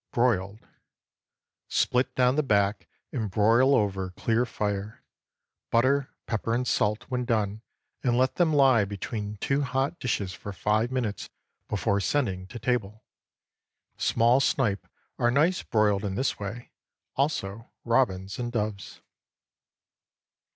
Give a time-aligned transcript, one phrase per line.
[0.11, 0.67] Broiled.
[1.67, 5.03] Split down the back, and broil over a clear fire.
[5.69, 7.61] Butter, pepper, and salt when done,
[8.03, 11.29] and let them lie between two hot dishes for five minutes
[11.67, 13.03] before sending to table.
[13.95, 14.87] Small snipe
[15.19, 16.71] are nice broiled in this way;
[17.15, 19.01] also robins and doves.